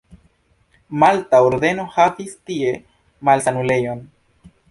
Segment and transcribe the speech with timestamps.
[1.03, 2.73] Malta Ordeno havis tie
[3.29, 4.05] malsanulejon.